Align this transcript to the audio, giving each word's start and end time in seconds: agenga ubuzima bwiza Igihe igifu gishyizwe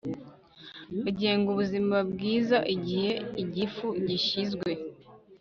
agenga 1.09 1.47
ubuzima 1.53 1.97
bwiza 2.11 2.57
Igihe 2.75 3.11
igifu 3.43 3.87
gishyizwe 4.07 4.69